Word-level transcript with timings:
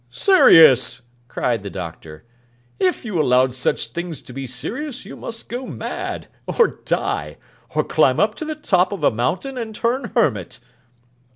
'Serious!' 0.09 1.03
cried 1.27 1.61
the 1.61 1.69
Doctor. 1.69 2.25
'If 2.79 3.05
you 3.05 3.21
allowed 3.21 3.53
such 3.53 3.89
things 3.89 4.23
to 4.23 4.33
be 4.33 4.47
serious, 4.47 5.05
you 5.05 5.15
must 5.15 5.47
go 5.47 5.67
mad, 5.67 6.27
or 6.47 6.79
die, 6.85 7.37
or 7.75 7.83
climb 7.83 8.19
up 8.19 8.33
to 8.33 8.45
the 8.45 8.55
top 8.55 8.91
of 8.91 9.03
a 9.03 9.11
mountain, 9.11 9.59
and 9.59 9.75
turn 9.75 10.09
hermit. 10.15 10.59